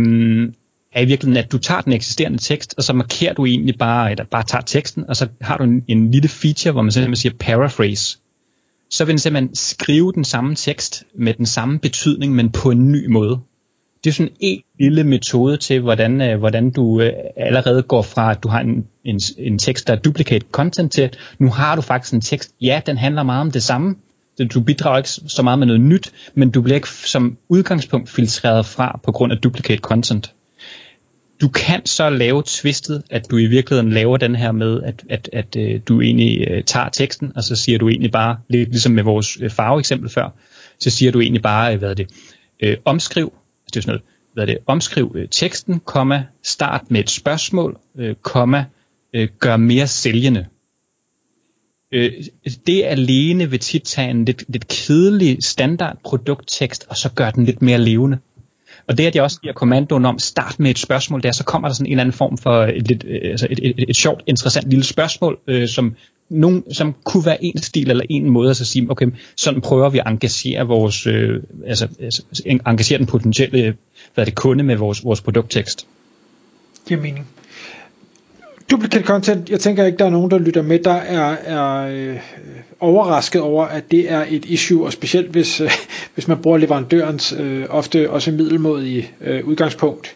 er 0.93 1.01
i 1.01 1.05
virkeligheden, 1.05 1.43
at 1.43 1.51
du 1.51 1.57
tager 1.57 1.81
den 1.81 1.93
eksisterende 1.93 2.37
tekst, 2.37 2.73
og 2.77 2.83
så 2.83 2.93
markerer 2.93 3.33
du 3.33 3.45
egentlig 3.45 3.77
bare, 3.77 4.11
eller 4.11 4.25
bare 4.31 4.43
tager 4.43 4.61
teksten, 4.61 5.05
og 5.09 5.15
så 5.15 5.27
har 5.41 5.57
du 5.57 5.63
en, 5.63 5.83
en 5.87 6.11
lille 6.11 6.27
feature, 6.27 6.71
hvor 6.71 6.81
man 6.81 6.91
simpelthen 6.91 7.15
siger 7.15 7.33
paraphrase. 7.39 8.17
Så 8.89 9.05
vil 9.05 9.11
den 9.11 9.19
simpelthen 9.19 9.55
skrive 9.55 10.11
den 10.11 10.23
samme 10.23 10.55
tekst 10.55 11.03
med 11.15 11.33
den 11.33 11.45
samme 11.45 11.79
betydning, 11.79 12.35
men 12.35 12.49
på 12.51 12.71
en 12.71 12.91
ny 12.91 13.07
måde 13.07 13.39
det 14.03 14.09
er 14.09 14.13
sådan 14.13 14.31
en 14.39 14.61
lille 14.79 15.03
metode 15.03 15.57
til, 15.57 15.81
hvordan, 15.81 16.21
øh, 16.21 16.39
hvordan 16.39 16.71
du 16.71 17.01
øh, 17.01 17.11
allerede 17.37 17.83
går 17.83 18.01
fra, 18.01 18.31
at 18.31 18.43
du 18.43 18.47
har 18.47 18.59
en, 18.59 18.87
en, 19.03 19.19
en 19.37 19.59
tekst, 19.59 19.87
der 19.87 19.93
er 19.93 19.97
duplicate 19.97 20.45
content 20.51 20.91
til, 20.91 21.01
at 21.01 21.17
nu 21.39 21.49
har 21.49 21.75
du 21.75 21.81
faktisk 21.81 22.13
en 22.13 22.21
tekst, 22.21 22.55
ja, 22.61 22.81
den 22.85 22.97
handler 22.97 23.23
meget 23.23 23.41
om 23.41 23.51
det 23.51 23.63
samme, 23.63 23.95
du 24.53 24.61
bidrager 24.61 24.97
ikke 24.97 25.09
så 25.09 25.41
meget 25.43 25.59
med 25.59 25.67
noget 25.67 25.81
nyt, 25.81 26.11
men 26.33 26.51
du 26.51 26.61
bliver 26.61 26.75
ikke 26.75 26.89
som 26.89 27.37
udgangspunkt 27.49 28.09
filtreret 28.09 28.65
fra 28.65 28.99
på 29.03 29.11
grund 29.11 29.31
af 29.33 29.37
duplicate 29.37 29.81
content. 29.81 30.33
Du 31.43 31.49
kan 31.49 31.85
så 31.85 32.09
lave 32.09 32.43
twistet, 32.45 33.03
at 33.09 33.31
du 33.31 33.37
i 33.37 33.45
virkeligheden 33.45 33.91
laver 33.91 34.17
den 34.17 34.35
her 34.35 34.51
med, 34.51 34.83
at, 34.83 35.03
at, 35.09 35.29
at, 35.33 35.55
øh, 35.55 35.81
du 35.87 36.01
egentlig 36.01 36.47
øh, 36.47 36.63
tager 36.63 36.89
teksten, 36.89 37.31
og 37.35 37.43
så 37.43 37.55
siger 37.55 37.77
du 37.77 37.89
egentlig 37.89 38.11
bare, 38.11 38.37
lidt 38.49 38.69
ligesom 38.69 38.91
med 38.91 39.03
vores 39.03 39.37
øh, 39.41 39.49
farveeksempel 39.49 40.09
før, 40.09 40.29
så 40.79 40.89
siger 40.89 41.11
du 41.11 41.21
egentlig 41.21 41.41
bare, 41.41 41.73
øh, 41.73 41.79
hvad 41.79 41.89
er 41.89 41.93
det, 41.93 42.09
øh, 42.63 42.77
omskriv 42.85 43.33
det 43.73 43.79
er 43.79 43.81
sådan 43.81 43.91
noget, 43.91 44.03
hvad 44.33 44.43
er 44.43 44.45
det, 44.45 44.57
omskriv 44.67 45.11
øh, 45.15 45.27
teksten, 45.31 45.79
komma, 45.79 46.25
start 46.43 46.91
med 46.91 46.99
et 46.99 47.09
spørgsmål, 47.09 47.79
øh, 47.97 48.15
komma, 48.15 48.65
øh, 49.13 49.27
gør 49.39 49.57
mere 49.57 49.87
sælgende. 49.87 50.45
Øh, 51.91 52.11
det 52.67 52.83
alene 52.83 53.49
vil 53.49 53.59
tit 53.59 53.83
tage 53.83 54.09
en 54.09 54.25
lidt, 54.25 54.43
lidt 54.47 54.67
kedelig 54.67 55.37
standard 55.43 55.97
produkttekst, 56.03 56.85
og 56.89 56.97
så 56.97 57.09
gør 57.15 57.31
den 57.31 57.45
lidt 57.45 57.61
mere 57.61 57.77
levende. 57.77 58.17
Og 58.87 58.97
det, 58.97 59.05
at 59.05 59.15
jeg 59.15 59.23
også 59.23 59.39
giver 59.39 59.53
kommandoen 59.53 60.05
om 60.05 60.19
start 60.19 60.59
med 60.59 60.71
et 60.71 60.79
spørgsmål, 60.79 61.23
der 61.23 61.31
så 61.31 61.43
kommer 61.43 61.67
der 61.67 61.75
sådan 61.75 61.85
en 61.85 61.91
eller 61.91 62.01
anden 62.01 62.13
form 62.13 62.37
for 62.37 62.63
et, 62.63 62.87
lidt, 62.87 63.05
øh, 63.07 63.19
altså 63.23 63.47
et, 63.49 63.59
et, 63.63 63.85
et 63.89 63.95
sjovt, 63.95 64.23
interessant 64.27 64.69
lille 64.69 64.83
spørgsmål, 64.83 65.39
øh, 65.47 65.67
som, 65.67 65.95
nogen, 66.29 66.73
som 66.73 66.95
kunne 67.03 67.25
være 67.25 67.43
en 67.43 67.57
stil 67.57 67.89
eller 67.89 68.03
en 68.09 68.29
måde 68.29 68.49
at 68.49 68.57
så 68.57 68.65
sige, 68.65 68.91
okay, 68.91 69.07
sådan 69.37 69.61
prøver 69.61 69.89
vi 69.89 69.97
at 69.97 70.07
engagere 70.07 70.67
vores, 70.67 71.07
øh, 71.07 71.43
altså, 71.65 71.87
altså 71.99 72.23
engagere 72.45 72.97
den 72.97 73.05
potentielle 73.05 73.59
øh, 73.59 73.73
hvad 74.13 74.23
er 74.23 74.25
det, 74.25 74.35
kunde 74.35 74.63
med 74.63 74.75
vores, 74.75 75.03
vores 75.03 75.21
produkttekst. 75.21 75.87
Giver 76.87 77.01
mening. 77.01 77.27
Duplicate 78.73 79.05
content, 79.05 79.49
jeg 79.49 79.59
tænker 79.59 79.85
ikke, 79.85 79.97
der 79.97 80.05
er 80.05 80.09
nogen, 80.09 80.31
der 80.31 80.37
lytter 80.37 80.61
med, 80.61 80.79
der 80.79 80.93
er, 80.93 81.35
er 81.45 81.87
øh, 81.87 82.19
overrasket 82.79 83.41
over, 83.41 83.65
at 83.65 83.91
det 83.91 84.11
er 84.11 84.25
et 84.29 84.45
issue, 84.45 84.85
og 84.85 84.93
specielt 84.93 85.29
hvis, 85.29 85.61
øh, 85.61 85.71
hvis 86.13 86.27
man 86.27 86.41
bruger 86.41 86.57
leverandørens 86.57 87.33
øh, 87.39 87.65
ofte 87.69 88.09
også 88.09 88.31
middelmodige 88.31 89.11
øh, 89.21 89.45
udgangspunkt. 89.47 90.15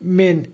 Men 0.00 0.46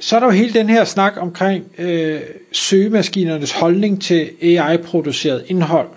så 0.00 0.16
er 0.16 0.20
der 0.20 0.26
jo 0.26 0.32
hele 0.32 0.52
den 0.52 0.68
her 0.68 0.84
snak 0.84 1.12
omkring 1.16 1.64
øh, 1.78 2.20
søgemaskinernes 2.52 3.52
holdning 3.52 4.02
til 4.02 4.30
AI-produceret 4.42 5.44
indhold. 5.46 5.88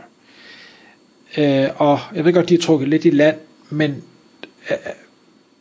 Øh, 1.37 1.67
og 1.75 1.99
jeg 2.15 2.25
ved 2.25 2.33
godt, 2.33 2.49
de 2.49 2.53
er 2.53 2.59
trukket 2.61 2.89
lidt 2.89 3.05
i 3.05 3.09
land, 3.09 3.37
men 3.69 4.03
øh, 4.71 4.77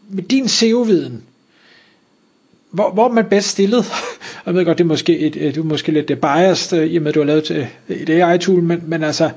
med 0.08 0.22
din 0.22 0.48
SEO-viden, 0.48 1.22
hvor, 2.72 2.92
hvor 2.92 3.08
er 3.08 3.12
man 3.12 3.24
bedst 3.24 3.48
stillet? 3.48 3.84
Jeg 4.46 4.54
ved 4.54 4.64
godt, 4.64 4.78
det 4.78 4.84
er 4.84 4.88
måske, 4.88 5.18
et, 5.18 5.54
du 5.54 5.60
er 5.60 5.64
måske 5.64 5.92
lidt 5.92 6.20
biased, 6.20 6.78
øh, 6.78 6.86
i 6.86 6.96
og 6.96 7.02
med, 7.02 7.08
at 7.08 7.14
du 7.14 7.20
har 7.20 7.26
lavet 7.26 7.68
et 7.88 8.10
AI-tool, 8.10 8.62
men, 8.62 8.82
men 8.86 9.04
altså, 9.04 9.30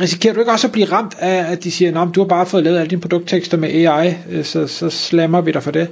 risikerer 0.00 0.34
du 0.34 0.40
ikke 0.40 0.52
også 0.52 0.66
at 0.66 0.72
blive 0.72 0.86
ramt 0.86 1.14
af, 1.18 1.52
at 1.52 1.64
de 1.64 1.70
siger, 1.70 2.00
at 2.00 2.14
du 2.14 2.20
har 2.20 2.28
bare 2.28 2.46
fået 2.46 2.64
lavet 2.64 2.78
alle 2.78 2.90
dine 2.90 3.00
produkttekster 3.00 3.56
med 3.56 3.68
AI, 3.68 4.14
øh, 4.30 4.44
så, 4.44 4.66
så 4.66 4.90
slammer 4.90 5.40
vi 5.40 5.52
dig 5.52 5.62
for 5.62 5.70
det? 5.70 5.88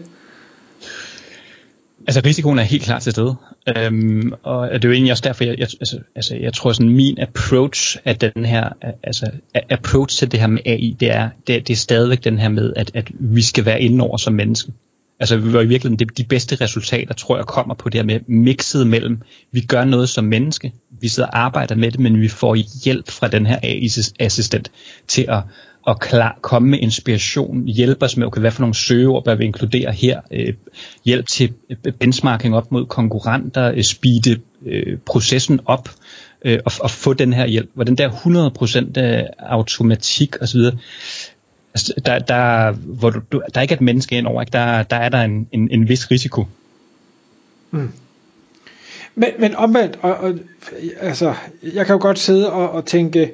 Altså 2.08 2.20
risikoen 2.24 2.58
er 2.58 2.62
helt 2.62 2.82
klart 2.82 3.02
til 3.02 3.12
stede, 3.12 3.36
øhm, 3.76 4.32
og 4.42 4.68
det 4.68 4.84
er 4.84 4.88
jo 4.88 4.92
egentlig 4.92 5.12
også 5.12 5.22
derfor, 5.26 5.44
jeg, 5.44 5.58
jeg, 5.58 5.68
altså, 5.80 5.98
altså, 6.14 6.36
jeg 6.36 6.52
tror 6.52 6.72
sådan 6.72 6.88
min 6.88 7.18
approach 7.20 7.98
af 8.04 8.16
den 8.16 8.44
her, 8.44 8.68
altså 9.02 9.30
approach 9.70 10.18
til 10.18 10.32
det 10.32 10.40
her 10.40 10.46
med 10.46 10.60
AI, 10.66 10.96
det 11.00 11.10
er, 11.10 11.28
det, 11.46 11.68
det 11.68 11.74
er 11.74 11.76
stadigvæk 11.76 12.24
den 12.24 12.38
her 12.38 12.48
med, 12.48 12.72
at, 12.76 12.90
at 12.94 13.10
vi 13.20 13.42
skal 13.42 13.64
være 13.64 13.80
indenover 13.80 14.16
som 14.16 14.34
menneske. 14.34 14.72
Altså 15.20 15.36
vi 15.36 15.52
var 15.52 15.60
i 15.60 15.66
virkeligheden, 15.66 16.08
de 16.16 16.24
bedste 16.24 16.56
resultater, 16.56 17.14
tror 17.14 17.36
jeg, 17.36 17.46
kommer 17.46 17.74
på 17.74 17.88
det 17.88 17.98
her 17.98 18.04
med 18.04 18.20
mixet 18.26 18.86
mellem, 18.86 19.22
vi 19.52 19.60
gør 19.60 19.84
noget 19.84 20.08
som 20.08 20.24
menneske, 20.24 20.72
vi 21.00 21.08
sidder 21.08 21.28
og 21.28 21.38
arbejder 21.38 21.74
med 21.74 21.90
det, 21.90 22.00
men 22.00 22.20
vi 22.20 22.28
får 22.28 22.54
hjælp 22.84 23.10
fra 23.10 23.28
den 23.28 23.46
her 23.46 23.58
AI-assistent 23.62 24.70
til 25.08 25.26
at, 25.28 25.42
at 25.86 26.00
klar, 26.00 26.38
komme 26.42 26.68
med 26.68 26.78
inspiration, 26.78 27.64
hjælpe 27.64 28.04
os 28.04 28.16
med, 28.16 28.26
okay, 28.26 28.40
hvad 28.40 28.50
for 28.50 28.60
nogle 28.60 28.74
søgeord 28.74 29.24
bør 29.24 29.34
vi 29.34 29.44
inkludere 29.44 29.92
her, 29.92 30.20
øh, 30.30 30.54
hjælp 31.04 31.26
til 31.28 31.52
øh, 31.70 31.92
benchmarking 31.92 32.56
op 32.56 32.72
mod 32.72 32.86
konkurrenter, 32.86 33.72
øh, 33.72 33.82
speede 33.82 34.40
øh, 34.66 34.98
processen 35.06 35.60
op, 35.64 35.88
øh, 36.44 36.58
og, 36.64 36.72
og 36.80 36.90
få 36.90 37.12
den 37.12 37.32
her 37.32 37.46
hjælp. 37.46 37.70
Hvor 37.74 37.84
den 37.84 37.98
der 37.98 38.10
100% 38.10 39.00
øh, 39.00 39.22
automatik 39.38 40.42
osv., 40.42 40.60
altså, 41.76 41.94
der, 42.06 42.18
der, 42.18 42.72
hvor 42.72 43.10
du, 43.10 43.20
du, 43.32 43.42
der 43.54 43.60
ikke 43.60 43.72
er 43.72 43.76
et 43.76 43.82
menneske 43.82 44.18
ind 44.18 44.26
over, 44.26 44.42
ikke? 44.42 44.52
Der, 44.52 44.82
der 44.82 44.96
er 44.96 45.08
der 45.08 45.22
en, 45.22 45.48
en, 45.52 45.70
en 45.70 45.88
vis 45.88 46.10
risiko. 46.10 46.44
Mm. 47.70 47.90
Men, 49.14 49.30
men 49.38 49.54
omvendt, 49.54 49.98
og, 50.02 50.14
og, 50.14 50.34
altså, 51.00 51.34
jeg 51.62 51.86
kan 51.86 51.94
jo 51.94 52.02
godt 52.02 52.18
sidde 52.18 52.52
og, 52.52 52.70
og 52.70 52.86
tænke, 52.86 53.32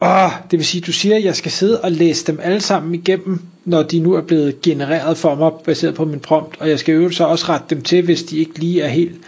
åh, 0.00 0.30
det 0.50 0.58
vil 0.58 0.66
sige, 0.66 0.80
du 0.80 0.92
siger, 0.92 1.16
at 1.16 1.24
jeg 1.24 1.36
skal 1.36 1.52
sidde 1.52 1.80
og 1.80 1.92
læse 1.92 2.26
dem 2.26 2.38
alle 2.42 2.60
sammen 2.60 2.94
igennem, 2.94 3.40
når 3.64 3.82
de 3.82 3.98
nu 3.98 4.12
er 4.12 4.22
blevet 4.22 4.60
genereret 4.62 5.16
for 5.16 5.34
mig, 5.34 5.52
baseret 5.64 5.94
på 5.94 6.04
min 6.04 6.20
prompt, 6.20 6.56
og 6.60 6.68
jeg 6.68 6.78
skal 6.78 6.94
øvrigt 6.94 7.16
så 7.16 7.24
også 7.24 7.46
rette 7.48 7.74
dem 7.74 7.82
til, 7.82 8.04
hvis 8.04 8.22
de 8.22 8.38
ikke 8.38 8.58
lige 8.58 8.82
er 8.82 8.88
helt, 8.88 9.20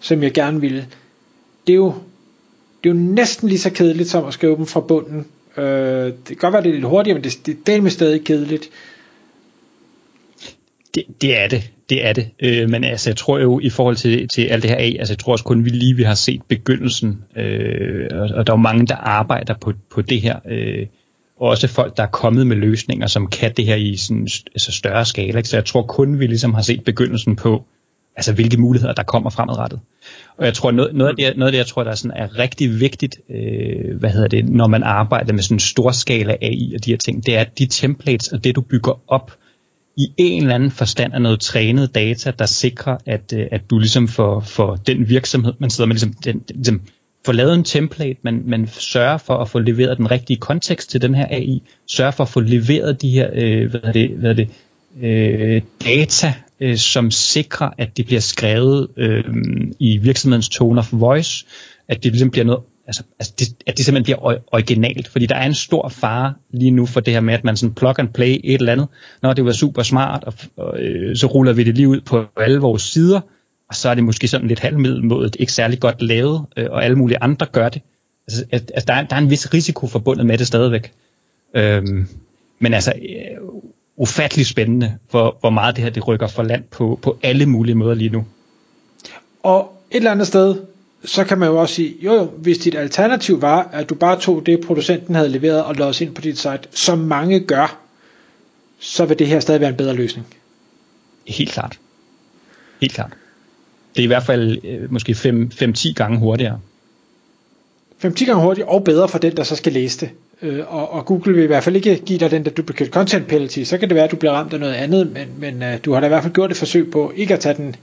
som 0.00 0.22
jeg 0.22 0.32
gerne 0.32 0.60
ville. 0.60 0.86
Det 1.66 1.72
er 1.72 1.76
jo, 1.76 1.94
det 2.84 2.90
er 2.90 2.94
jo 2.94 3.00
næsten 3.00 3.48
lige 3.48 3.58
så 3.58 3.70
kedeligt, 3.70 4.08
som 4.08 4.24
at 4.24 4.34
skrive 4.34 4.56
dem 4.56 4.66
fra 4.66 4.80
bunden. 4.80 5.26
Øh, 5.56 6.04
det 6.04 6.26
kan 6.26 6.36
godt 6.36 6.52
være, 6.52 6.62
det 6.62 6.68
er 6.68 6.72
lidt 6.72 6.84
hurtigere, 6.84 7.14
men 7.14 7.24
det, 7.24 7.46
det, 7.46 7.66
det 7.66 7.76
er 7.76 7.88
stadig 7.88 8.24
kedeligt. 8.24 8.70
Det, 10.94 11.04
det 11.20 11.38
er 11.38 11.48
det, 11.48 11.70
det 11.90 12.06
er 12.06 12.12
det. 12.12 12.30
Øh, 12.40 12.70
men 12.70 12.84
altså, 12.84 13.10
jeg 13.10 13.16
tror 13.16 13.38
jo 13.38 13.60
i 13.60 13.70
forhold 13.70 13.96
til, 13.96 14.28
til 14.28 14.42
alt 14.42 14.62
det 14.62 14.70
her 14.70 14.76
af, 14.76 14.96
altså 14.98 15.12
jeg 15.12 15.18
tror 15.18 15.32
også 15.32 15.44
kun 15.44 15.64
vi 15.64 15.70
lige 15.70 15.96
vi 15.96 16.02
har 16.02 16.14
set 16.14 16.42
begyndelsen, 16.48 17.22
øh, 17.36 18.06
og, 18.10 18.20
og 18.20 18.46
der 18.46 18.52
er 18.52 18.56
jo 18.56 18.62
mange, 18.62 18.86
der 18.86 18.96
arbejder 18.96 19.54
på, 19.54 19.72
på 19.90 20.02
det 20.02 20.20
her, 20.20 20.38
øh, 20.50 20.86
og 21.40 21.48
også 21.48 21.68
folk, 21.68 21.96
der 21.96 22.02
er 22.02 22.06
kommet 22.06 22.46
med 22.46 22.56
løsninger, 22.56 23.06
som 23.06 23.26
kan 23.26 23.52
det 23.56 23.64
her 23.64 23.74
i 23.74 23.96
sådan 23.96 24.28
altså 24.54 24.72
større 24.72 25.04
skala. 25.04 25.36
Ikke? 25.36 25.48
Så 25.48 25.56
jeg 25.56 25.64
tror 25.64 25.82
kun 25.82 26.20
vi 26.20 26.26
ligesom 26.26 26.54
har 26.54 26.62
set 26.62 26.84
begyndelsen 26.84 27.36
på, 27.36 27.64
altså 28.16 28.32
hvilke 28.32 28.56
muligheder 28.56 28.94
der 28.94 29.02
kommer 29.02 29.30
fremadrettet. 29.30 29.80
Og 30.38 30.44
jeg 30.46 30.54
tror 30.54 30.70
noget, 30.70 30.94
noget, 30.94 31.10
af, 31.10 31.16
det, 31.16 31.36
noget 31.36 31.48
af 31.48 31.52
det, 31.52 31.58
jeg 31.58 31.66
tror, 31.66 31.84
der 31.84 31.90
er, 31.90 31.94
sådan, 31.94 32.16
er 32.16 32.38
rigtig 32.38 32.80
vigtigt, 32.80 33.20
øh, 33.30 33.98
hvad 33.98 34.10
hedder 34.10 34.28
det, 34.28 34.48
når 34.48 34.66
man 34.66 34.82
arbejder 34.82 35.32
med 35.32 35.42
sådan 35.42 35.54
en 35.54 35.60
stor 35.60 35.90
skala 35.90 36.36
AI 36.42 36.74
og 36.74 36.84
de 36.84 36.90
her 36.90 36.98
ting, 36.98 37.26
det 37.26 37.36
er, 37.36 37.40
at 37.40 37.58
de 37.58 37.66
templates 37.66 38.28
og 38.28 38.44
det, 38.44 38.56
du 38.56 38.60
bygger 38.60 39.00
op, 39.08 39.32
i 39.98 40.06
en 40.16 40.42
eller 40.42 40.54
anden 40.54 40.70
forstand 40.70 41.12
er 41.12 41.18
noget 41.18 41.40
trænet 41.40 41.94
data, 41.94 42.32
der 42.38 42.46
sikrer, 42.46 42.96
at, 43.06 43.32
øh, 43.36 43.46
at 43.52 43.70
du 43.70 43.78
ligesom 43.78 44.08
for, 44.08 44.40
for 44.40 44.74
den 44.74 45.08
virksomhed, 45.08 45.52
man 45.58 45.70
sidder 45.70 45.88
med, 45.88 45.94
ligesom, 45.94 46.12
den, 46.12 46.42
ligesom 46.48 46.80
får 47.26 47.32
lavet 47.32 47.54
en 47.54 47.64
template, 47.64 48.18
man, 48.22 48.42
man 48.46 48.66
sørger 48.66 49.18
for 49.18 49.36
at 49.36 49.48
få 49.48 49.58
leveret 49.58 49.98
den 49.98 50.10
rigtige 50.10 50.36
kontekst 50.36 50.90
til 50.90 51.02
den 51.02 51.14
her 51.14 51.26
AI, 51.30 51.62
sørger 51.86 52.10
for 52.10 52.24
at 52.24 52.28
få 52.28 52.40
leveret 52.40 53.02
de 53.02 53.10
her 53.10 53.30
øh, 53.32 53.70
hvad 53.70 53.80
er 53.82 53.92
det, 53.92 54.10
hvad 54.10 54.30
er 54.30 54.34
det, 54.34 54.48
øh, 55.02 55.62
data, 55.84 56.34
øh, 56.60 56.76
som 56.76 57.10
sikrer, 57.10 57.70
at 57.78 57.96
det 57.96 58.06
bliver 58.06 58.20
skrevet 58.20 58.88
øh, 58.96 59.24
i 59.78 59.96
virksomhedens 59.96 60.48
tone 60.48 60.78
of 60.78 60.92
voice, 60.92 61.46
at 61.88 62.04
det 62.04 62.12
ligesom 62.12 62.30
bliver 62.30 62.44
noget 62.44 62.62
altså, 62.86 63.02
altså 63.18 63.32
det, 63.38 63.48
at 63.66 63.76
det 63.76 63.84
simpelthen 63.84 64.04
bliver 64.04 64.42
originalt, 64.52 65.08
fordi 65.08 65.26
der 65.26 65.34
er 65.34 65.46
en 65.46 65.54
stor 65.54 65.88
fare 65.88 66.34
lige 66.50 66.70
nu 66.70 66.86
for 66.86 67.00
det 67.00 67.12
her 67.12 67.20
med, 67.20 67.34
at 67.34 67.44
man 67.44 67.56
sådan 67.56 67.74
plug 67.74 67.98
and 67.98 68.08
play 68.08 68.40
et 68.44 68.54
eller 68.54 68.72
andet, 68.72 68.88
når 69.22 69.32
det 69.32 69.44
var 69.44 69.52
super 69.52 69.82
smart, 69.82 70.24
og, 70.24 70.34
og 70.56 70.80
øh, 70.80 71.16
så 71.16 71.26
ruller 71.26 71.52
vi 71.52 71.64
det 71.64 71.74
lige 71.74 71.88
ud 71.88 72.00
på 72.00 72.24
alle 72.36 72.58
vores 72.58 72.82
sider, 72.82 73.20
og 73.68 73.74
så 73.74 73.88
er 73.88 73.94
det 73.94 74.04
måske 74.04 74.28
sådan 74.28 74.48
lidt 74.48 74.60
halvmiddelmådet, 74.60 75.36
ikke 75.38 75.52
særlig 75.52 75.80
godt 75.80 76.02
lavet, 76.02 76.46
øh, 76.56 76.66
og 76.70 76.84
alle 76.84 76.96
mulige 76.96 77.22
andre 77.22 77.46
gør 77.46 77.68
det. 77.68 77.82
Altså, 78.28 78.44
at, 78.50 78.72
altså 78.74 78.84
der, 78.86 78.94
er, 78.94 79.02
der 79.06 79.16
er 79.16 79.20
en 79.20 79.30
vis 79.30 79.54
risiko 79.54 79.86
forbundet 79.86 80.26
med 80.26 80.38
det 80.38 80.46
stadigvæk. 80.46 80.92
Øhm, 81.54 82.08
men 82.58 82.74
altså, 82.74 82.92
øh, 82.96 83.36
ufattelig 83.96 84.46
spændende, 84.46 84.98
hvor, 85.10 85.36
hvor 85.40 85.50
meget 85.50 85.76
det 85.76 85.84
her 85.84 85.90
det 85.90 86.08
rykker 86.08 86.26
for 86.26 86.42
land 86.42 86.64
på, 86.70 86.98
på 87.02 87.18
alle 87.22 87.46
mulige 87.46 87.74
måder 87.74 87.94
lige 87.94 88.10
nu. 88.10 88.24
Og 89.42 89.82
et 89.90 89.96
eller 89.96 90.10
andet 90.10 90.26
sted, 90.26 90.56
så 91.04 91.24
kan 91.24 91.38
man 91.38 91.48
jo 91.48 91.60
også 91.60 91.74
sige, 91.74 91.94
jo 92.00 92.14
jo, 92.14 92.24
hvis 92.24 92.58
dit 92.58 92.74
alternativ 92.74 93.42
var, 93.42 93.68
at 93.72 93.88
du 93.88 93.94
bare 93.94 94.20
tog 94.20 94.46
det, 94.46 94.60
producenten 94.66 95.14
havde 95.14 95.28
leveret 95.28 95.64
og 95.64 95.74
logget 95.74 96.00
ind 96.00 96.14
på 96.14 96.20
dit 96.20 96.38
site, 96.38 96.60
som 96.70 96.98
mange 96.98 97.40
gør, 97.40 97.78
så 98.78 99.04
vil 99.04 99.18
det 99.18 99.26
her 99.26 99.40
stadig 99.40 99.60
være 99.60 99.70
en 99.70 99.76
bedre 99.76 99.94
løsning. 99.94 100.26
Helt 101.26 101.50
klart. 101.50 101.78
Helt 102.80 102.92
klart. 102.92 103.12
Det 103.96 104.02
er 104.02 104.04
i 104.04 104.06
hvert 104.06 104.26
fald 104.26 104.58
øh, 104.64 104.92
måske 104.92 105.12
5-10 105.12 105.92
gange 105.92 106.18
hurtigere. 106.18 106.60
5-10 108.04 108.24
gange 108.24 108.42
hurtigere 108.42 108.68
og 108.68 108.84
bedre 108.84 109.08
for 109.08 109.18
den, 109.18 109.36
der 109.36 109.42
så 109.42 109.56
skal 109.56 109.72
læse 109.72 110.00
det. 110.00 110.10
Øh, 110.42 110.74
og, 110.74 110.92
og 110.92 111.06
Google 111.06 111.34
vil 111.34 111.44
i 111.44 111.46
hvert 111.46 111.64
fald 111.64 111.76
ikke 111.76 112.02
give 112.06 112.18
dig 112.18 112.30
den 112.30 112.44
der 112.44 112.50
duplicate 112.50 112.90
content 112.90 113.28
penalty. 113.28 113.62
Så 113.62 113.78
kan 113.78 113.88
det 113.88 113.94
være, 113.94 114.04
at 114.04 114.10
du 114.10 114.16
bliver 114.16 114.32
ramt 114.32 114.52
af 114.52 114.60
noget 114.60 114.74
andet, 114.74 115.12
men, 115.12 115.28
men 115.38 115.62
uh, 115.62 115.68
du 115.84 115.92
har 115.92 116.00
da 116.00 116.06
i 116.06 116.08
hvert 116.08 116.22
fald 116.22 116.34
gjort 116.34 116.50
et 116.50 116.56
forsøg 116.56 116.90
på 116.90 117.12
ikke 117.16 117.34
at 117.34 117.40
tage 117.40 117.56
den 117.56 117.76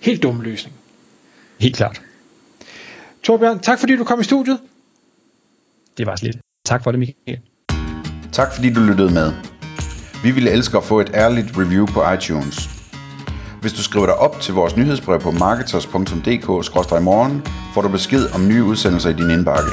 helt 0.00 0.22
dumme 0.22 0.42
løsning. 0.42 0.76
Helt 1.60 1.76
klart. 1.76 2.02
Torbjørn, 3.22 3.58
tak 3.58 3.78
fordi 3.78 3.96
du 3.96 4.04
kom 4.04 4.20
i 4.20 4.24
studiet. 4.24 4.58
Det 5.98 6.06
var 6.06 6.18
lidt. 6.22 6.36
Tak 6.64 6.84
for 6.84 6.90
det, 6.90 7.00
Michael. 7.00 7.38
Tak 8.32 8.54
fordi 8.54 8.72
du 8.72 8.80
lyttede 8.80 9.14
med. 9.14 9.32
Vi 10.22 10.30
ville 10.30 10.50
elske 10.50 10.76
at 10.76 10.84
få 10.84 11.00
et 11.00 11.10
ærligt 11.14 11.58
review 11.58 11.86
på 11.86 12.12
iTunes. 12.12 12.70
Hvis 13.60 13.72
du 13.72 13.82
skriver 13.82 14.06
dig 14.06 14.14
op 14.14 14.40
til 14.40 14.54
vores 14.54 14.76
nyhedsbrev 14.76 15.20
på 15.20 15.30
marketers.dk-morgen, 15.30 17.42
får 17.74 17.82
du 17.82 17.88
besked 17.88 18.34
om 18.34 18.48
nye 18.48 18.64
udsendelser 18.64 19.10
i 19.10 19.12
din 19.12 19.30
indbakke. 19.30 19.70